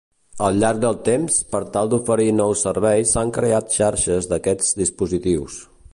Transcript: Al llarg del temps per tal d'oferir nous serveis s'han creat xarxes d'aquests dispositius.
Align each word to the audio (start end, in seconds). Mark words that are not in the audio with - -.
Al 0.45 0.55
llarg 0.61 0.79
del 0.85 0.95
temps 1.07 1.37
per 1.51 1.61
tal 1.75 1.91
d'oferir 1.91 2.27
nous 2.39 2.65
serveis 2.67 3.13
s'han 3.17 3.35
creat 3.39 3.77
xarxes 3.79 4.31
d'aquests 4.33 4.77
dispositius. 4.83 5.65